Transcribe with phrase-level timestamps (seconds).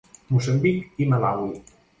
[0.35, 1.57] Moçambic i Malawi.